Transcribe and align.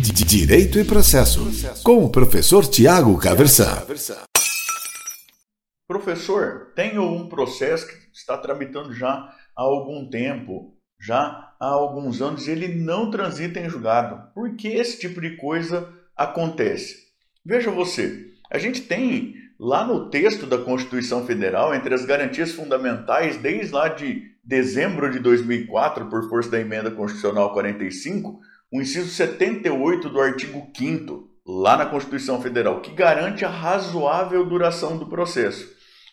Direito 0.00 0.78
e 0.78 0.84
Processo, 0.84 1.50
com 1.82 2.04
o 2.04 2.08
professor 2.10 2.64
Tiago 2.64 3.18
Caversan. 3.18 3.84
Professor, 5.88 6.72
tenho 6.76 7.02
um 7.02 7.28
processo 7.28 7.88
que 7.88 7.94
está 8.12 8.38
tramitando 8.38 8.92
já 8.94 9.08
há 9.08 9.34
algum 9.56 10.08
tempo, 10.08 10.76
já 11.00 11.52
há 11.58 11.66
alguns 11.66 12.22
anos, 12.22 12.46
ele 12.46 12.68
não 12.68 13.10
transita 13.10 13.58
em 13.58 13.68
julgado. 13.68 14.32
Por 14.32 14.54
que 14.54 14.68
esse 14.68 15.00
tipo 15.00 15.20
de 15.20 15.36
coisa 15.36 15.92
acontece? 16.16 16.94
Veja 17.44 17.72
você, 17.72 18.26
a 18.52 18.58
gente 18.58 18.82
tem 18.82 19.34
lá 19.58 19.84
no 19.84 20.10
texto 20.10 20.46
da 20.46 20.58
Constituição 20.58 21.26
Federal, 21.26 21.74
entre 21.74 21.92
as 21.92 22.04
garantias 22.04 22.52
fundamentais, 22.52 23.36
desde 23.36 23.72
lá 23.72 23.88
de 23.88 24.22
dezembro 24.44 25.10
de 25.10 25.18
2004, 25.18 26.06
por 26.08 26.28
força 26.28 26.50
da 26.50 26.60
Emenda 26.60 26.90
Constitucional 26.90 27.52
45, 27.52 28.38
o 28.72 28.80
inciso 28.80 29.10
78 29.10 30.08
do 30.08 30.20
artigo 30.20 30.70
5 30.76 31.28
lá 31.46 31.76
na 31.76 31.86
Constituição 31.86 32.42
Federal, 32.42 32.80
que 32.82 32.92
garante 32.92 33.44
a 33.44 33.48
razoável 33.48 34.44
duração 34.44 34.98
do 34.98 35.06
processo. 35.06 35.66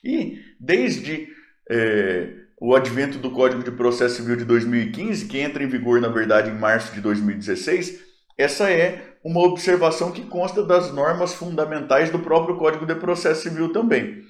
E 0.03 0.39
desde 0.59 1.27
é, 1.69 2.33
o 2.59 2.73
advento 2.75 3.17
do 3.17 3.31
Código 3.31 3.63
de 3.63 3.71
Processo 3.71 4.15
Civil 4.15 4.37
de 4.37 4.45
2015, 4.45 5.25
que 5.25 5.39
entra 5.39 5.63
em 5.63 5.67
vigor, 5.67 5.99
na 5.99 6.07
verdade, 6.07 6.49
em 6.49 6.57
março 6.57 6.93
de 6.93 7.01
2016, 7.01 7.99
essa 8.37 8.71
é 8.71 9.15
uma 9.23 9.41
observação 9.41 10.11
que 10.11 10.21
consta 10.21 10.63
das 10.63 10.93
normas 10.93 11.33
fundamentais 11.33 12.09
do 12.09 12.19
próprio 12.19 12.57
Código 12.57 12.85
de 12.85 12.95
Processo 12.95 13.43
Civil 13.43 13.73
também. 13.73 14.23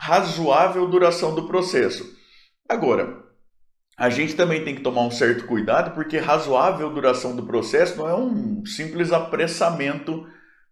Razoável 0.00 0.88
duração 0.88 1.34
do 1.34 1.46
processo. 1.46 2.18
Agora, 2.68 3.22
a 4.00 4.08
gente 4.08 4.34
também 4.34 4.64
tem 4.64 4.74
que 4.74 4.80
tomar 4.80 5.02
um 5.02 5.10
certo 5.10 5.44
cuidado, 5.44 5.94
porque 5.94 6.16
razoável 6.16 6.88
duração 6.88 7.36
do 7.36 7.42
processo 7.42 7.98
não 7.98 8.08
é 8.08 8.14
um 8.14 8.64
simples 8.64 9.12
apressamento 9.12 10.26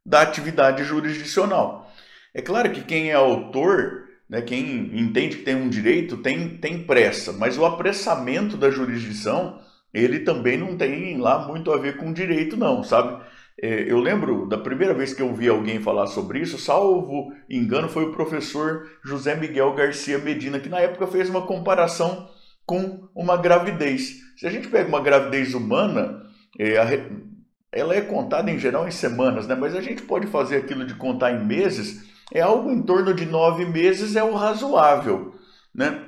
da 0.04 0.22
atividade 0.22 0.82
jurisdicional. 0.82 1.92
É 2.32 2.40
claro 2.40 2.70
que 2.70 2.80
quem 2.80 3.10
é 3.10 3.12
autor, 3.12 4.04
né, 4.30 4.40
quem 4.40 4.98
entende 4.98 5.36
que 5.36 5.42
tem 5.42 5.56
um 5.56 5.68
direito, 5.68 6.16
tem, 6.16 6.56
tem 6.56 6.84
pressa, 6.84 7.34
mas 7.34 7.58
o 7.58 7.66
apressamento 7.66 8.56
da 8.56 8.70
jurisdição, 8.70 9.60
ele 9.92 10.20
também 10.20 10.56
não 10.56 10.74
tem 10.74 11.18
lá 11.18 11.46
muito 11.46 11.70
a 11.70 11.76
ver 11.76 11.98
com 11.98 12.14
direito, 12.14 12.56
não, 12.56 12.82
sabe? 12.82 13.22
É, 13.60 13.92
eu 13.92 13.98
lembro 13.98 14.48
da 14.48 14.56
primeira 14.56 14.94
vez 14.94 15.12
que 15.12 15.20
eu 15.20 15.34
vi 15.34 15.50
alguém 15.50 15.82
falar 15.82 16.06
sobre 16.06 16.40
isso, 16.40 16.56
salvo 16.56 17.30
engano, 17.50 17.90
foi 17.90 18.04
o 18.04 18.12
professor 18.12 18.88
José 19.04 19.34
Miguel 19.34 19.74
Garcia 19.74 20.16
Medina, 20.16 20.58
que 20.58 20.70
na 20.70 20.80
época 20.80 21.06
fez 21.06 21.28
uma 21.28 21.42
comparação 21.42 22.37
com 22.68 23.08
uma 23.14 23.38
gravidez. 23.38 24.18
Se 24.36 24.46
a 24.46 24.50
gente 24.50 24.68
pega 24.68 24.86
uma 24.86 25.00
gravidez 25.00 25.54
humana, 25.54 26.22
é, 26.58 26.74
ela 27.72 27.94
é 27.94 28.02
contada 28.02 28.50
em 28.50 28.58
geral 28.58 28.86
em 28.86 28.90
semanas, 28.90 29.46
né? 29.48 29.54
mas 29.54 29.74
a 29.74 29.80
gente 29.80 30.02
pode 30.02 30.26
fazer 30.26 30.56
aquilo 30.56 30.84
de 30.84 30.94
contar 30.94 31.32
em 31.32 31.46
meses, 31.46 32.06
é 32.30 32.42
algo 32.42 32.70
em 32.70 32.82
torno 32.82 33.14
de 33.14 33.24
nove 33.24 33.64
meses 33.64 34.16
é 34.16 34.22
o 34.22 34.34
razoável. 34.34 35.34
Né? 35.74 36.04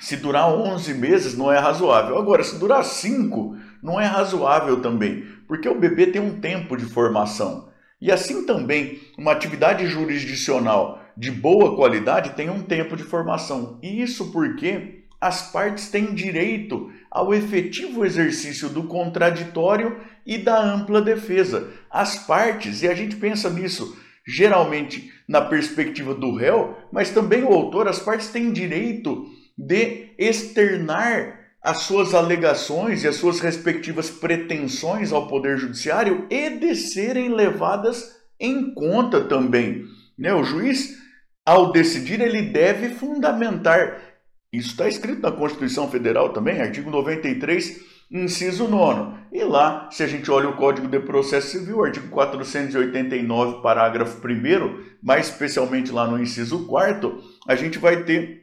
Se 0.00 0.16
durar 0.16 0.48
11 0.48 0.94
meses 0.94 1.36
não 1.36 1.50
é 1.50 1.58
razoável. 1.58 2.16
Agora, 2.16 2.44
se 2.44 2.60
durar 2.60 2.84
5, 2.84 3.56
não 3.82 4.00
é 4.00 4.06
razoável 4.06 4.80
também, 4.80 5.26
porque 5.48 5.68
o 5.68 5.80
bebê 5.80 6.06
tem 6.06 6.22
um 6.22 6.40
tempo 6.40 6.76
de 6.76 6.84
formação. 6.84 7.68
E 8.00 8.12
assim 8.12 8.46
também, 8.46 9.00
uma 9.18 9.32
atividade 9.32 9.84
jurisdicional 9.88 11.02
de 11.16 11.32
boa 11.32 11.74
qualidade 11.74 12.34
tem 12.34 12.48
um 12.50 12.62
tempo 12.62 12.96
de 12.96 13.02
formação. 13.02 13.80
E 13.82 14.00
isso 14.00 14.30
porque 14.30 15.01
as 15.22 15.52
partes 15.52 15.88
têm 15.88 16.14
direito 16.14 16.90
ao 17.08 17.32
efetivo 17.32 18.04
exercício 18.04 18.68
do 18.68 18.88
contraditório 18.88 20.00
e 20.26 20.36
da 20.36 20.60
ampla 20.60 21.00
defesa. 21.00 21.70
As 21.88 22.26
partes, 22.26 22.82
e 22.82 22.88
a 22.88 22.94
gente 22.94 23.14
pensa 23.14 23.48
nisso 23.48 23.96
geralmente 24.26 25.12
na 25.28 25.40
perspectiva 25.40 26.12
do 26.12 26.34
réu, 26.34 26.76
mas 26.90 27.10
também 27.10 27.44
o 27.44 27.52
autor, 27.52 27.86
as 27.86 28.00
partes 28.00 28.30
têm 28.30 28.52
direito 28.52 29.24
de 29.56 30.08
externar 30.18 31.38
as 31.62 31.78
suas 31.82 32.14
alegações 32.14 33.04
e 33.04 33.08
as 33.08 33.14
suas 33.14 33.38
respectivas 33.38 34.10
pretensões 34.10 35.12
ao 35.12 35.28
Poder 35.28 35.56
Judiciário 35.56 36.26
e 36.28 36.50
de 36.50 36.74
serem 36.74 37.28
levadas 37.28 38.16
em 38.40 38.74
conta 38.74 39.20
também. 39.20 39.84
Né? 40.18 40.34
O 40.34 40.42
juiz, 40.42 40.98
ao 41.46 41.70
decidir, 41.70 42.20
ele 42.20 42.42
deve 42.42 42.88
fundamentar 42.88 44.11
isso 44.52 44.70
está 44.70 44.86
escrito 44.86 45.22
na 45.22 45.32
Constituição 45.32 45.90
Federal 45.90 46.28
também, 46.34 46.60
artigo 46.60 46.90
93, 46.90 47.80
inciso 48.10 48.68
9. 48.68 49.18
E 49.32 49.42
lá, 49.44 49.88
se 49.90 50.02
a 50.02 50.06
gente 50.06 50.30
olha 50.30 50.50
o 50.50 50.56
Código 50.56 50.86
de 50.86 51.00
Processo 51.00 51.48
Civil, 51.58 51.82
artigo 51.82 52.08
489, 52.08 53.62
parágrafo 53.62 54.20
1, 54.26 54.84
mais 55.02 55.28
especialmente 55.28 55.90
lá 55.90 56.06
no 56.06 56.20
inciso 56.20 56.66
4, 56.66 57.18
a 57.48 57.54
gente 57.54 57.78
vai 57.78 58.04
ter 58.04 58.42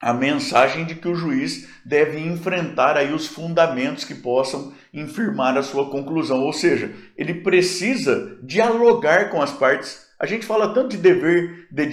a 0.00 0.14
mensagem 0.14 0.86
de 0.86 0.94
que 0.94 1.06
o 1.06 1.14
juiz 1.14 1.68
deve 1.84 2.18
enfrentar 2.18 2.96
aí 2.96 3.12
os 3.12 3.26
fundamentos 3.26 4.04
que 4.04 4.14
possam 4.14 4.72
infirmar 4.92 5.56
a 5.58 5.62
sua 5.62 5.90
conclusão, 5.90 6.40
ou 6.40 6.52
seja, 6.52 6.90
ele 7.16 7.34
precisa 7.34 8.38
dialogar 8.42 9.28
com 9.28 9.42
as 9.42 9.52
partes. 9.52 10.06
A 10.18 10.24
gente 10.24 10.46
fala 10.46 10.72
tanto 10.72 10.96
de 10.96 10.96
dever 10.96 11.68
de, 11.70 11.86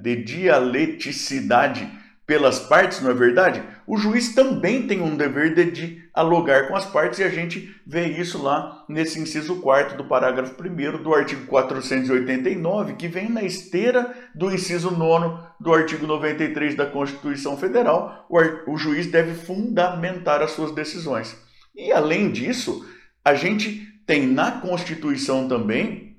de 0.00 0.16
dialeticidade 0.24 1.99
pelas 2.30 2.60
partes, 2.60 3.00
não 3.00 3.10
é 3.10 3.14
verdade? 3.14 3.60
O 3.84 3.96
juiz 3.96 4.32
também 4.32 4.86
tem 4.86 5.00
um 5.00 5.16
dever 5.16 5.52
de 5.52 5.64
dialogar 5.64 6.68
com 6.68 6.76
as 6.76 6.84
partes 6.84 7.18
e 7.18 7.24
a 7.24 7.28
gente 7.28 7.74
vê 7.84 8.06
isso 8.06 8.40
lá 8.40 8.84
nesse 8.88 9.18
inciso 9.18 9.56
4 9.56 9.96
do 9.96 10.04
parágrafo 10.04 10.54
1 10.62 11.02
do 11.02 11.12
artigo 11.12 11.44
489, 11.46 12.92
que 12.92 13.08
vem 13.08 13.28
na 13.28 13.42
esteira 13.42 14.14
do 14.32 14.48
inciso 14.48 14.92
9 14.92 15.42
do 15.58 15.74
artigo 15.74 16.06
93 16.06 16.76
da 16.76 16.86
Constituição 16.86 17.56
Federal. 17.56 18.26
O, 18.30 18.38
o 18.74 18.76
juiz 18.76 19.08
deve 19.08 19.34
fundamentar 19.34 20.40
as 20.40 20.52
suas 20.52 20.70
decisões. 20.70 21.36
E 21.74 21.90
além 21.90 22.30
disso, 22.30 22.88
a 23.24 23.34
gente 23.34 23.88
tem 24.06 24.24
na 24.24 24.52
Constituição 24.52 25.48
também 25.48 26.09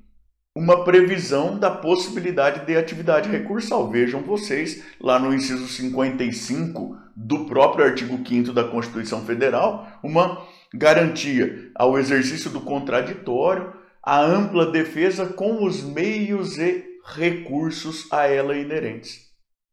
uma 0.55 0.83
previsão 0.83 1.57
da 1.57 1.71
possibilidade 1.71 2.65
de 2.65 2.75
atividade 2.75 3.29
recursal. 3.29 3.89
Vejam 3.89 4.21
vocês, 4.21 4.83
lá 4.99 5.17
no 5.17 5.33
inciso 5.33 5.67
55 5.67 6.97
do 7.15 7.45
próprio 7.45 7.85
artigo 7.85 8.19
5 8.27 8.51
da 8.51 8.65
Constituição 8.65 9.25
Federal, 9.25 9.87
uma 10.03 10.45
garantia 10.73 11.71
ao 11.73 11.97
exercício 11.97 12.49
do 12.49 12.61
contraditório, 12.61 13.73
a 14.03 14.19
ampla 14.19 14.71
defesa 14.71 15.25
com 15.25 15.63
os 15.63 15.83
meios 15.83 16.57
e 16.57 16.83
recursos 17.15 18.11
a 18.11 18.27
ela 18.27 18.57
inerentes. 18.57 19.29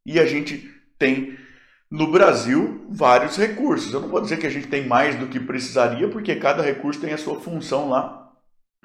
E 0.06 0.20
a 0.20 0.26
gente 0.26 0.70
tem 0.98 1.36
no 1.90 2.10
Brasil 2.10 2.86
vários 2.90 3.36
recursos. 3.36 3.92
Eu 3.92 4.00
não 4.00 4.08
vou 4.08 4.20
dizer 4.20 4.38
que 4.38 4.46
a 4.46 4.50
gente 4.50 4.68
tem 4.68 4.86
mais 4.86 5.16
do 5.16 5.26
que 5.26 5.40
precisaria, 5.40 6.08
porque 6.08 6.36
cada 6.36 6.62
recurso 6.62 7.00
tem 7.00 7.12
a 7.12 7.18
sua 7.18 7.40
função 7.40 7.88
lá 7.88 8.17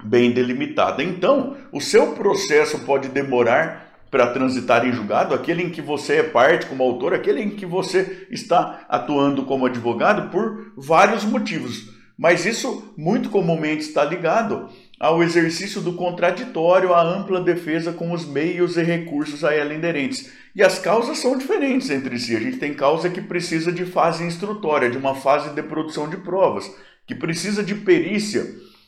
bem 0.02 0.32
delimitada. 0.32 1.02
Então, 1.02 1.56
o 1.72 1.80
seu 1.80 2.12
processo 2.12 2.80
pode 2.80 3.08
demorar 3.08 3.84
para 4.10 4.28
transitar 4.28 4.86
em 4.86 4.92
julgado, 4.92 5.34
aquele 5.34 5.62
em 5.62 5.70
que 5.70 5.82
você 5.82 6.16
é 6.16 6.22
parte 6.22 6.66
como 6.66 6.84
autor, 6.84 7.14
aquele 7.14 7.42
em 7.42 7.50
que 7.50 7.66
você 7.66 8.28
está 8.30 8.86
atuando 8.88 9.44
como 9.44 9.66
advogado 9.66 10.30
por 10.30 10.72
vários 10.76 11.24
motivos. 11.24 11.92
Mas 12.16 12.46
isso 12.46 12.94
muito 12.96 13.28
comumente 13.28 13.82
está 13.82 14.04
ligado 14.04 14.68
ao 15.00 15.20
exercício 15.20 15.80
do 15.80 15.94
contraditório, 15.94 16.94
à 16.94 17.02
ampla 17.02 17.40
defesa 17.40 17.92
com 17.92 18.12
os 18.12 18.24
meios 18.24 18.76
e 18.76 18.84
recursos 18.84 19.42
a 19.42 19.52
ela 19.52 19.74
inerentes. 19.74 20.32
E 20.54 20.62
as 20.62 20.78
causas 20.78 21.18
são 21.18 21.36
diferentes 21.36 21.90
entre 21.90 22.16
si. 22.16 22.36
A 22.36 22.40
gente 22.40 22.58
tem 22.58 22.72
causa 22.72 23.10
que 23.10 23.20
precisa 23.20 23.72
de 23.72 23.84
fase 23.84 24.22
instrutória, 24.22 24.88
de 24.88 24.96
uma 24.96 25.16
fase 25.16 25.50
de 25.50 25.62
produção 25.64 26.08
de 26.08 26.18
provas, 26.18 26.72
que 27.04 27.16
precisa 27.16 27.64
de 27.64 27.74
perícia 27.74 28.46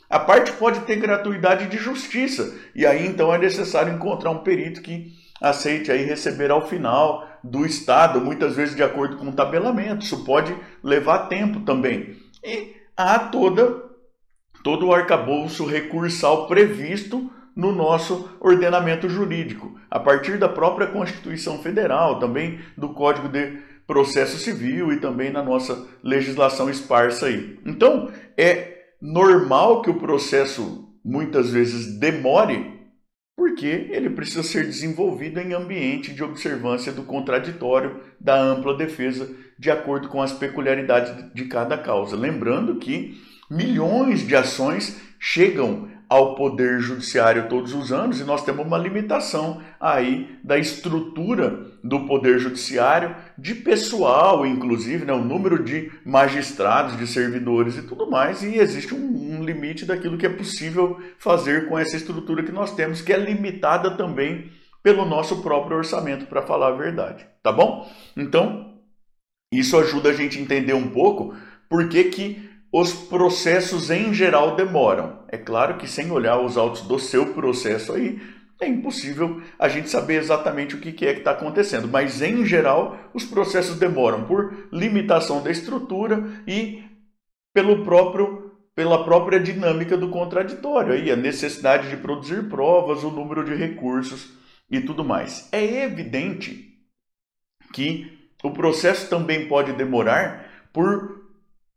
a 0.08 0.18
parte 0.18 0.52
pode 0.52 0.80
ter 0.80 0.96
gratuidade 0.96 1.66
de 1.66 1.76
justiça, 1.76 2.54
e 2.74 2.86
aí 2.86 3.06
então 3.06 3.34
é 3.34 3.38
necessário 3.38 3.92
encontrar 3.92 4.30
um 4.30 4.38
perito 4.38 4.80
que 4.80 5.12
aceite 5.40 5.90
aí 5.90 6.04
receber 6.04 6.50
ao 6.50 6.66
final 6.66 7.26
do 7.42 7.66
Estado, 7.66 8.20
muitas 8.20 8.54
vezes 8.54 8.74
de 8.74 8.82
acordo 8.82 9.16
com 9.16 9.28
o 9.28 9.32
tabelamento. 9.32 10.04
Isso 10.04 10.24
pode 10.24 10.54
levar 10.82 11.28
tempo 11.28 11.60
também. 11.60 12.16
E 12.42 12.74
há 12.96 13.18
toda, 13.18 13.82
todo 14.62 14.86
o 14.86 14.94
arcabouço 14.94 15.64
recursal 15.64 16.46
previsto 16.46 17.30
no 17.54 17.72
nosso 17.72 18.28
ordenamento 18.38 19.08
jurídico, 19.08 19.78
a 19.90 19.98
partir 19.98 20.38
da 20.38 20.48
própria 20.48 20.86
Constituição 20.86 21.58
Federal, 21.58 22.18
também 22.18 22.60
do 22.76 22.90
Código 22.90 23.28
de 23.28 23.58
Processo 23.86 24.36
Civil 24.36 24.92
e 24.92 24.98
também 24.98 25.30
na 25.30 25.42
nossa 25.42 25.86
legislação 26.02 26.68
esparsa 26.68 27.26
aí. 27.26 27.58
Então, 27.64 28.10
é 28.36 28.75
normal 29.00 29.82
que 29.82 29.90
o 29.90 29.98
processo 29.98 30.88
muitas 31.04 31.50
vezes 31.50 31.98
demore, 31.98 32.74
porque 33.36 33.66
ele 33.66 34.10
precisa 34.10 34.42
ser 34.42 34.64
desenvolvido 34.64 35.38
em 35.38 35.52
ambiente 35.52 36.12
de 36.12 36.24
observância 36.24 36.92
do 36.92 37.04
contraditório, 37.04 38.00
da 38.20 38.40
ampla 38.40 38.76
defesa, 38.76 39.30
de 39.58 39.70
acordo 39.70 40.08
com 40.08 40.20
as 40.20 40.32
peculiaridades 40.32 41.32
de 41.32 41.44
cada 41.44 41.78
causa. 41.78 42.16
Lembrando 42.16 42.76
que 42.76 43.20
milhões 43.50 44.26
de 44.26 44.34
ações 44.34 45.00
chegam 45.18 45.88
ao 46.08 46.34
Poder 46.34 46.80
Judiciário 46.80 47.48
todos 47.48 47.74
os 47.74 47.92
anos 47.92 48.20
e 48.20 48.24
nós 48.24 48.44
temos 48.44 48.64
uma 48.64 48.78
limitação 48.78 49.60
aí 49.80 50.38
da 50.42 50.56
estrutura 50.56 51.66
do 51.82 52.06
Poder 52.06 52.38
Judiciário, 52.38 53.14
de 53.36 53.54
pessoal, 53.54 54.46
inclusive, 54.46 55.04
né, 55.04 55.12
o 55.12 55.24
número 55.24 55.62
de 55.62 55.90
magistrados, 56.04 56.96
de 56.96 57.06
servidores 57.06 57.76
e 57.76 57.82
tudo 57.82 58.10
mais, 58.10 58.42
e 58.42 58.56
existe 58.56 58.94
um, 58.94 59.38
um 59.38 59.44
limite 59.44 59.84
daquilo 59.84 60.18
que 60.18 60.26
é 60.26 60.30
possível 60.30 61.00
fazer 61.18 61.68
com 61.68 61.78
essa 61.78 61.96
estrutura 61.96 62.42
que 62.42 62.52
nós 62.52 62.74
temos, 62.74 63.00
que 63.00 63.12
é 63.12 63.16
limitada 63.16 63.96
também 63.96 64.50
pelo 64.82 65.04
nosso 65.04 65.42
próprio 65.42 65.78
orçamento, 65.78 66.26
para 66.26 66.42
falar 66.42 66.68
a 66.68 66.76
verdade, 66.76 67.26
tá 67.42 67.50
bom? 67.50 67.90
Então, 68.16 68.74
isso 69.52 69.76
ajuda 69.76 70.10
a 70.10 70.12
gente 70.12 70.38
a 70.38 70.40
entender 70.40 70.74
um 70.74 70.90
pouco 70.90 71.34
por 71.68 71.88
que, 71.88 72.04
que 72.04 72.50
os 72.78 72.92
processos 72.92 73.90
em 73.90 74.12
geral 74.12 74.54
demoram. 74.54 75.20
É 75.28 75.38
claro 75.38 75.78
que 75.78 75.88
sem 75.88 76.10
olhar 76.10 76.38
os 76.38 76.58
autos 76.58 76.82
do 76.82 76.98
seu 76.98 77.32
processo 77.32 77.94
aí, 77.94 78.20
é 78.60 78.68
impossível 78.68 79.40
a 79.58 79.66
gente 79.66 79.88
saber 79.88 80.16
exatamente 80.16 80.74
o 80.74 80.78
que 80.78 81.06
é 81.06 81.14
que 81.14 81.20
está 81.20 81.30
acontecendo, 81.30 81.88
mas 81.88 82.20
em 82.20 82.44
geral 82.44 82.98
os 83.14 83.24
processos 83.24 83.78
demoram 83.78 84.24
por 84.24 84.68
limitação 84.70 85.42
da 85.42 85.50
estrutura 85.50 86.22
e 86.46 86.84
pelo 87.54 87.82
próprio, 87.82 88.52
pela 88.74 89.06
própria 89.06 89.40
dinâmica 89.40 89.96
do 89.96 90.10
contraditório, 90.10 90.92
aí, 90.92 91.10
a 91.10 91.16
necessidade 91.16 91.88
de 91.88 91.96
produzir 91.96 92.46
provas, 92.46 93.02
o 93.02 93.10
número 93.10 93.42
de 93.42 93.54
recursos 93.54 94.34
e 94.70 94.82
tudo 94.82 95.02
mais. 95.02 95.48
É 95.50 95.82
evidente 95.82 96.74
que 97.72 98.18
o 98.44 98.50
processo 98.50 99.08
também 99.08 99.48
pode 99.48 99.72
demorar 99.72 100.68
por 100.74 101.25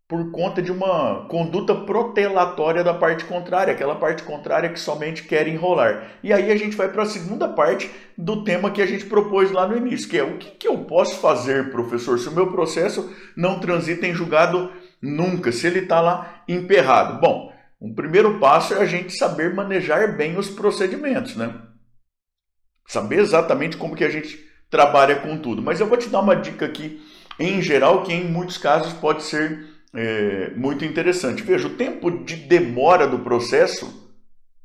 por 0.09 0.31
conta 0.31 0.59
de 0.59 0.71
uma 0.71 1.27
conduta 1.27 1.75
protelatória 1.75 2.83
da 2.83 2.95
parte 2.95 3.25
contrária, 3.25 3.71
aquela 3.71 3.95
parte 3.95 4.23
contrária 4.23 4.69
que 4.69 4.79
somente 4.79 5.21
quer 5.21 5.47
enrolar. 5.47 6.17
E 6.23 6.33
aí 6.33 6.51
a 6.51 6.55
gente 6.57 6.75
vai 6.75 6.89
para 6.89 7.03
a 7.03 7.05
segunda 7.05 7.47
parte 7.47 7.91
do 8.17 8.43
tema 8.43 8.71
que 8.71 8.81
a 8.81 8.87
gente 8.87 9.05
propôs 9.05 9.51
lá 9.51 9.67
no 9.67 9.77
início, 9.77 10.09
que 10.09 10.17
é 10.17 10.23
o 10.23 10.39
que, 10.39 10.49
que 10.49 10.67
eu 10.67 10.79
posso 10.79 11.19
fazer, 11.19 11.69
professor, 11.69 12.17
se 12.17 12.27
o 12.27 12.31
meu 12.31 12.51
processo 12.51 13.13
não 13.37 13.59
transita 13.59 14.07
em 14.07 14.13
julgado 14.15 14.71
nunca, 14.99 15.51
se 15.51 15.67
ele 15.67 15.81
está 15.81 16.01
lá 16.01 16.41
emperrado. 16.47 17.21
Bom, 17.21 17.53
um 17.79 17.93
primeiro 17.93 18.39
passo 18.39 18.73
é 18.73 18.81
a 18.81 18.87
gente 18.87 19.15
saber 19.15 19.53
manejar 19.53 20.17
bem 20.17 20.39
os 20.39 20.49
procedimentos, 20.49 21.35
né? 21.35 21.53
Saber 22.87 23.19
exatamente 23.19 23.77
como 23.77 23.95
que 23.95 24.03
a 24.03 24.09
gente 24.09 24.43
trabalha 24.71 25.17
com 25.17 25.37
tudo. 25.37 25.61
Mas 25.61 25.79
eu 25.79 25.85
vou 25.85 25.99
te 25.99 26.09
dar 26.09 26.21
uma 26.21 26.35
dica 26.35 26.65
aqui, 26.65 26.99
em 27.39 27.61
geral, 27.61 28.01
que 28.01 28.11
em 28.11 28.25
muitos 28.25 28.57
casos 28.57 28.91
pode 28.93 29.21
ser 29.21 29.68
é, 29.93 30.51
muito 30.55 30.85
interessante. 30.85 31.43
Veja, 31.43 31.67
o 31.67 31.75
tempo 31.75 32.11
de 32.11 32.35
demora 32.35 33.07
do 33.07 33.19
processo 33.19 34.11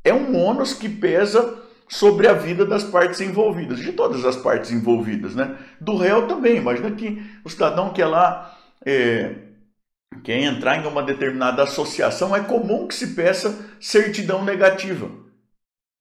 é 0.02 0.12
um 0.12 0.36
ônus 0.36 0.72
que 0.72 0.88
pesa 0.88 1.62
sobre 1.88 2.26
a 2.26 2.32
vida 2.32 2.64
das 2.64 2.84
partes 2.84 3.20
envolvidas, 3.20 3.78
de 3.78 3.92
todas 3.92 4.24
as 4.24 4.36
partes 4.36 4.70
envolvidas, 4.70 5.34
né? 5.34 5.56
Do 5.80 5.96
réu 5.96 6.26
também. 6.26 6.56
Imagina 6.56 6.90
que 6.90 7.22
o 7.44 7.48
cidadão 7.48 7.92
quer 7.92 8.06
lá 8.06 8.58
é, 8.84 9.34
quer 10.22 10.42
entrar 10.42 10.76
em 10.76 10.86
uma 10.86 11.02
determinada 11.02 11.62
associação, 11.62 12.34
é 12.34 12.40
comum 12.40 12.86
que 12.86 12.94
se 12.94 13.14
peça 13.14 13.66
certidão 13.80 14.44
negativa. 14.44 15.10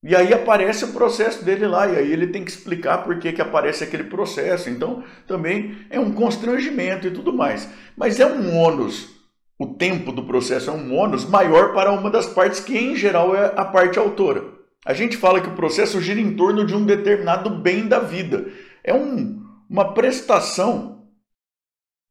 E 0.04 0.14
aí 0.14 0.32
aparece 0.34 0.84
o 0.84 0.92
processo 0.92 1.44
dele 1.44 1.66
lá, 1.66 1.88
e 1.88 1.96
aí 1.96 2.12
ele 2.12 2.26
tem 2.26 2.44
que 2.44 2.50
explicar 2.50 2.98
por 2.98 3.18
que, 3.18 3.32
que 3.32 3.40
aparece 3.40 3.82
aquele 3.82 4.04
processo. 4.04 4.68
Então, 4.68 5.02
também 5.26 5.78
é 5.88 5.98
um 5.98 6.12
constrangimento 6.12 7.06
e 7.06 7.10
tudo 7.10 7.32
mais. 7.32 7.68
Mas 7.96 8.20
é 8.20 8.26
um 8.26 8.54
ônus 8.54 9.14
o 9.58 9.66
tempo 9.66 10.10
do 10.10 10.24
processo 10.24 10.70
é 10.70 10.72
um 10.72 10.94
ônus 10.94 11.24
maior 11.24 11.72
para 11.72 11.92
uma 11.92 12.10
das 12.10 12.26
partes, 12.26 12.60
que 12.60 12.76
em 12.76 12.96
geral 12.96 13.34
é 13.36 13.52
a 13.56 13.64
parte 13.64 13.98
autora. 13.98 14.52
A 14.84 14.92
gente 14.92 15.16
fala 15.16 15.40
que 15.40 15.48
o 15.48 15.54
processo 15.54 16.00
gira 16.00 16.20
em 16.20 16.34
torno 16.34 16.66
de 16.66 16.74
um 16.74 16.84
determinado 16.84 17.48
bem 17.48 17.86
da 17.86 18.00
vida. 18.00 18.50
É 18.82 18.92
um, 18.92 19.42
uma 19.70 19.94
prestação 19.94 21.06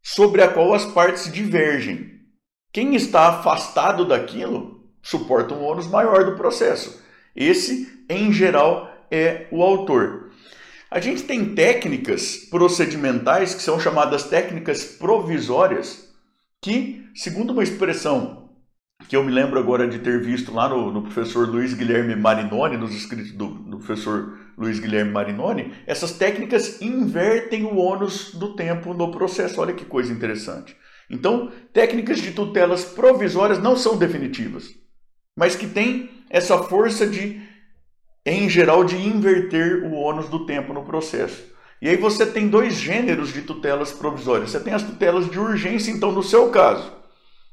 sobre 0.02 0.42
a 0.42 0.48
qual 0.48 0.74
as 0.74 0.86
partes 0.86 1.32
divergem. 1.32 2.22
Quem 2.72 2.96
está 2.96 3.28
afastado 3.28 4.06
daquilo 4.06 4.90
suporta 5.02 5.54
um 5.54 5.64
ônus 5.64 5.88
maior 5.88 6.24
do 6.24 6.36
processo. 6.36 7.03
Esse, 7.36 8.06
em 8.10 8.32
geral, 8.32 8.92
é 9.10 9.48
o 9.52 9.62
autor. 9.62 10.32
A 10.90 11.00
gente 11.00 11.24
tem 11.24 11.56
técnicas 11.56 12.38
procedimentais 12.50 13.56
que 13.56 13.62
são 13.62 13.80
chamadas 13.80 14.26
técnicas 14.26 14.84
provisórias 14.84 16.14
que, 16.62 17.10
segundo 17.16 17.52
uma 17.52 17.64
expressão 17.64 18.44
que 19.08 19.16
eu 19.16 19.24
me 19.24 19.32
lembro 19.32 19.60
agora 19.60 19.88
de 19.88 20.00
ter 20.00 20.22
visto 20.22 20.54
lá 20.54 20.70
no, 20.70 20.92
no 20.92 21.02
professor 21.02 21.48
Luiz 21.48 21.74
Guilherme 21.74 22.16
Marinoni, 22.16 22.78
nos 22.78 22.94
escritos 22.96 23.32
do, 23.32 23.48
do, 23.48 23.78
professor 23.78 24.38
Luiz 24.58 24.80
Guilherme 24.80 25.12
Marinoni, 25.12 25.74
essas 25.86 26.14
técnicas 26.14 26.82
invertem 26.82 27.66
o 27.66 27.76
ônus 27.76 28.34
do 28.34 28.56
tempo 28.56 28.94
no 28.94 29.12
processo. 29.12 29.60
Olha 29.60 29.74
que 29.74 29.84
coisa 29.84 30.14
interessante. 30.14 30.76
Então, 31.10 31.52
técnicas 31.74 32.20
de 32.20 32.32
tutelas 32.32 32.86
provisórias 32.86 33.60
não 33.60 33.76
são 33.76 33.98
definitivas, 33.98 34.74
mas 35.36 35.56
que 35.56 35.68
têm 35.68 36.10
essa 36.30 36.58
força 36.64 37.06
de, 37.06 37.42
em 38.26 38.50
geral, 38.50 38.84
de 38.84 38.96
inverter 38.96 39.84
o 39.84 39.94
ônus 39.94 40.30
do 40.30 40.46
tempo 40.46 40.74
no 40.74 40.84
processo. 40.84 41.44
E 41.82 41.90
aí 41.90 41.98
você 41.98 42.26
tem 42.26 42.48
dois 42.48 42.76
gêneros 42.76 43.34
de 43.34 43.42
tutelas 43.42 43.92
provisórias. 43.92 44.52
Você 44.52 44.60
tem 44.60 44.74
as 44.74 44.84
tutelas 44.84 45.30
de 45.30 45.38
urgência, 45.38 45.92
então 45.92 46.12
no 46.12 46.24
seu 46.24 46.50
caso, 46.50 46.92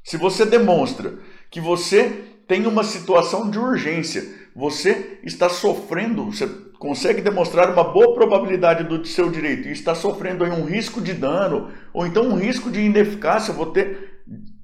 se 0.03 0.17
você 0.17 0.45
demonstra 0.45 1.19
que 1.49 1.59
você 1.59 2.23
tem 2.47 2.65
uma 2.65 2.83
situação 2.83 3.49
de 3.49 3.59
urgência, 3.59 4.25
você 4.55 5.19
está 5.23 5.49
sofrendo, 5.49 6.25
você 6.25 6.47
consegue 6.79 7.21
demonstrar 7.21 7.71
uma 7.71 7.83
boa 7.83 8.13
probabilidade 8.13 8.83
do 8.83 9.05
seu 9.05 9.29
direito 9.29 9.67
e 9.67 9.71
está 9.71 9.93
sofrendo 9.93 10.43
aí 10.43 10.49
um 10.49 10.65
risco 10.65 10.99
de 10.99 11.13
dano 11.13 11.69
ou 11.93 12.07
então 12.07 12.23
um 12.23 12.35
risco 12.35 12.71
de 12.71 12.81
ineficácia, 12.81 13.53
vou 13.53 13.67
ter 13.67 14.10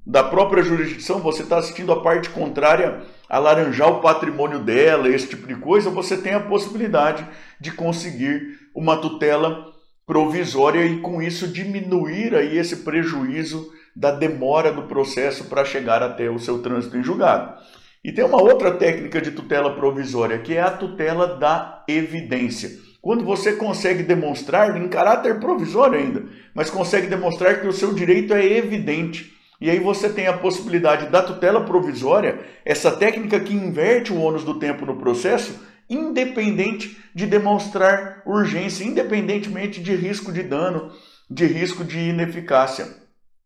da 0.07 0.23
própria 0.23 0.63
jurisdição, 0.63 1.19
você 1.19 1.43
está 1.43 1.57
assistindo 1.57 1.91
a 1.91 2.01
parte 2.01 2.29
contrária 2.29 3.01
alaranjar 3.27 3.89
o 3.89 3.99
patrimônio 3.99 4.59
dela, 4.59 5.09
esse 5.09 5.27
tipo 5.27 5.45
de 5.45 5.55
coisa, 5.55 5.89
você 5.89 6.15
tem 6.15 6.33
a 6.33 6.39
possibilidade 6.39 7.27
de 7.59 7.71
conseguir 7.71 8.57
uma 8.73 8.95
tutela 8.95 9.65
provisória 10.05 10.85
e 10.85 11.01
com 11.01 11.21
isso 11.21 11.45
diminuir 11.45 12.33
aí 12.33 12.57
esse 12.57 12.77
prejuízo 12.77 13.69
da 13.93 14.09
demora 14.09 14.71
do 14.71 14.83
processo 14.83 15.43
para 15.49 15.65
chegar 15.65 16.01
até 16.01 16.29
o 16.29 16.39
seu 16.39 16.59
trânsito 16.59 16.95
em 16.95 17.03
julgado. 17.03 17.61
E 18.01 18.13
tem 18.13 18.23
uma 18.23 18.41
outra 18.41 18.71
técnica 18.71 19.19
de 19.19 19.31
tutela 19.31 19.75
provisória, 19.75 20.39
que 20.39 20.53
é 20.55 20.61
a 20.61 20.71
tutela 20.71 21.35
da 21.35 21.83
evidência. 21.85 22.69
Quando 23.01 23.25
você 23.25 23.57
consegue 23.57 24.03
demonstrar, 24.03 24.77
em 24.77 24.87
caráter 24.87 25.37
provisório 25.41 25.99
ainda, 25.99 26.23
mas 26.55 26.69
consegue 26.69 27.07
demonstrar 27.07 27.59
que 27.59 27.67
o 27.67 27.73
seu 27.73 27.93
direito 27.93 28.33
é 28.33 28.45
evidente 28.45 29.35
e 29.59 29.69
aí 29.69 29.79
você 29.79 30.09
tem 30.09 30.27
a 30.27 30.37
possibilidade 30.37 31.07
da 31.07 31.21
tutela 31.21 31.65
provisória, 31.65 32.39
essa 32.63 32.91
técnica 32.91 33.39
que 33.39 33.53
inverte 33.53 34.13
o 34.13 34.19
ônus 34.19 34.43
do 34.43 34.59
tempo 34.59 34.85
no 34.85 34.97
processo, 34.97 35.59
independente 35.89 36.97
de 37.13 37.25
demonstrar 37.25 38.21
urgência, 38.25 38.83
independentemente 38.83 39.81
de 39.81 39.95
risco 39.95 40.31
de 40.31 40.43
dano, 40.43 40.91
de 41.29 41.45
risco 41.45 41.83
de 41.83 41.97
ineficácia. 41.99 42.87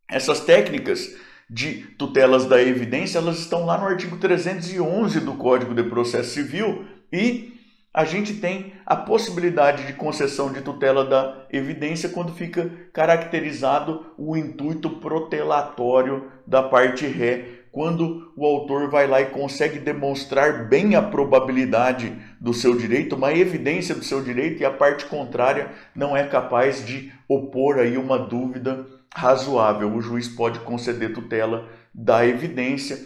Essas 0.10 0.42
técnicas 0.42 1.16
de 1.50 1.84
tutelas 1.98 2.46
da 2.46 2.62
evidência, 2.62 3.18
elas 3.18 3.40
estão 3.40 3.66
lá 3.66 3.78
no 3.78 3.86
artigo 3.86 4.18
311 4.18 5.20
do 5.22 5.34
Código 5.34 5.74
de 5.74 5.84
Processo 5.84 6.32
Civil 6.32 6.86
e 7.12 7.54
a 7.94 8.06
gente 8.06 8.36
tem 8.36 8.74
a 8.86 8.96
possibilidade 8.96 9.86
de 9.86 9.94
concessão 9.94 10.52
de 10.52 10.62
tutela 10.62 11.04
da 11.04 11.46
evidência 11.52 12.10
quando 12.10 12.32
fica 12.32 12.72
caracterizado 12.94 14.06
o 14.18 14.38
intuito 14.38 14.90
protelatório 14.90 16.32
da 16.48 16.64
parte 16.64 17.06
ré, 17.06 17.46
quando 17.70 18.32
o 18.36 18.46
autor 18.46 18.90
vai 18.90 19.08
lá 19.08 19.22
e 19.22 19.28
consegue 19.28 19.80
demonstrar 19.80 20.68
bem 20.68 20.96
a 20.96 21.02
probabilidade 21.02 22.14
do 22.40 22.54
seu 22.54 22.78
direito, 22.78 23.16
uma 23.16 23.34
evidência 23.34 23.94
do 23.94 24.04
seu 24.04 24.22
direito 24.22 24.62
e 24.62 24.66
a 24.66 24.72
parte 24.72 25.06
contrária 25.06 25.70
não 25.96 26.16
é 26.16 26.26
capaz 26.26 26.86
de 26.86 27.12
opor 27.28 27.78
aí 27.78 27.98
uma 27.98 28.20
dúvida 28.20 28.86
razoável. 29.14 29.94
O 29.94 30.02
juiz 30.02 30.28
pode 30.28 30.60
conceder 30.60 31.14
tutela 31.14 31.68
da 31.94 32.26
evidência 32.26 32.98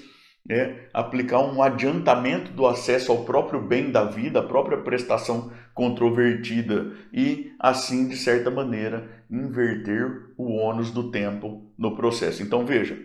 é 0.50 0.88
aplicar 0.94 1.40
um 1.40 1.62
adiantamento 1.62 2.52
do 2.52 2.68
acesso 2.68 3.12
ao 3.12 3.26
próprio 3.26 3.62
bem 3.62 3.92
da 3.92 4.06
vida, 4.06 4.40
a 4.40 4.48
própria 4.48 4.78
prestação 4.78 5.52
controvertida 5.74 6.94
e, 7.12 7.52
assim, 7.60 8.08
de 8.08 8.16
certa 8.16 8.52
maneira, 8.52 9.10
inverter 9.30 10.34
o 10.38 10.54
ônus 10.54 10.92
do 10.92 11.10
tempo 11.10 11.74
no 11.78 11.96
processo. 11.96 12.44
Então, 12.44 12.66
veja, 12.66 12.98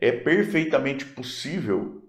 é 0.00 0.10
perfeitamente 0.10 1.04
possível, 1.04 2.02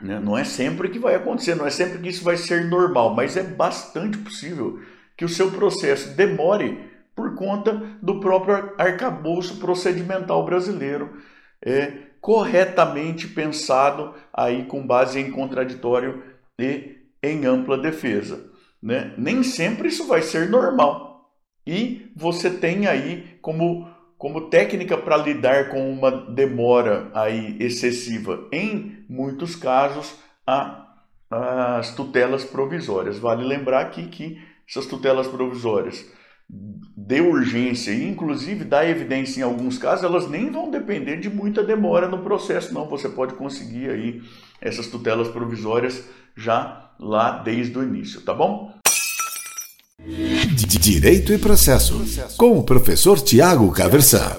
né? 0.00 0.20
não 0.20 0.38
é 0.38 0.44
sempre 0.44 0.88
que 0.88 0.98
vai 0.98 1.16
acontecer, 1.16 1.54
não 1.54 1.66
é 1.66 1.70
sempre 1.70 1.98
que 1.98 2.08
isso 2.08 2.24
vai 2.24 2.36
ser 2.36 2.64
normal, 2.68 3.14
mas 3.14 3.36
é 3.36 3.42
bastante 3.42 4.18
possível 4.18 4.80
que 5.16 5.24
o 5.24 5.28
seu 5.28 5.50
processo 5.50 6.16
demore 6.16 6.90
por 7.14 7.34
conta 7.34 7.74
do 8.00 8.20
próprio 8.20 8.72
arcabouço 8.78 9.58
procedimental 9.58 10.44
brasileiro. 10.46 11.18
É, 11.64 12.11
corretamente 12.22 13.26
pensado 13.26 14.14
aí 14.32 14.64
com 14.66 14.86
base 14.86 15.18
em 15.18 15.32
contraditório 15.32 16.22
e 16.56 16.98
em 17.20 17.44
ampla 17.44 17.76
defesa. 17.76 18.48
Né? 18.80 19.12
Nem 19.18 19.42
sempre 19.42 19.88
isso 19.88 20.06
vai 20.06 20.22
ser 20.22 20.48
normal. 20.48 21.32
E 21.66 22.12
você 22.16 22.48
tem 22.48 22.86
aí 22.86 23.38
como, 23.42 23.88
como 24.16 24.48
técnica 24.48 24.96
para 24.96 25.16
lidar 25.16 25.68
com 25.68 25.92
uma 25.92 26.12
demora 26.12 27.10
aí 27.12 27.56
excessiva, 27.58 28.48
em 28.52 29.04
muitos 29.08 29.56
casos, 29.56 30.14
a, 30.46 30.94
as 31.28 31.92
tutelas 31.94 32.44
provisórias. 32.44 33.18
Vale 33.18 33.44
lembrar 33.44 33.80
aqui 33.80 34.06
que 34.06 34.40
essas 34.68 34.86
tutelas 34.86 35.26
provisórias 35.26 36.08
de 36.48 37.20
urgência 37.20 37.90
e 37.90 38.08
inclusive 38.08 38.64
da 38.64 38.88
evidência 38.88 39.40
em 39.40 39.42
alguns 39.42 39.78
casos, 39.78 40.04
elas 40.04 40.28
nem 40.28 40.50
vão 40.50 40.70
depender 40.70 41.16
de 41.16 41.30
muita 41.30 41.62
demora 41.62 42.08
no 42.08 42.18
processo, 42.18 42.72
não. 42.72 42.88
Você 42.88 43.08
pode 43.08 43.34
conseguir 43.34 43.90
aí 43.90 44.22
essas 44.60 44.86
tutelas 44.86 45.28
provisórias 45.28 46.04
já 46.36 46.90
lá 46.98 47.38
desde 47.38 47.78
o 47.78 47.82
início, 47.82 48.20
tá 48.20 48.32
bom? 48.34 48.72
Direito 50.80 51.32
e 51.32 51.38
processo, 51.38 52.04
com 52.36 52.58
o 52.58 52.64
professor 52.64 53.20
Tiago 53.20 53.70
Caversan. 53.72 54.36